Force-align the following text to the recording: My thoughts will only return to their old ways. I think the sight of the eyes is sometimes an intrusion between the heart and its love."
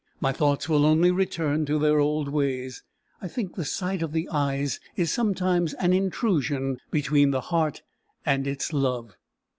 My 0.19 0.31
thoughts 0.31 0.67
will 0.67 0.83
only 0.83 1.11
return 1.11 1.63
to 1.67 1.77
their 1.77 1.99
old 1.99 2.27
ways. 2.27 2.81
I 3.21 3.27
think 3.27 3.53
the 3.53 3.63
sight 3.63 4.01
of 4.01 4.13
the 4.13 4.27
eyes 4.31 4.79
is 4.95 5.11
sometimes 5.11 5.75
an 5.75 5.93
intrusion 5.93 6.79
between 6.89 7.29
the 7.29 7.41
heart 7.41 7.83
and 8.25 8.47
its 8.47 8.73
love." 8.73 9.15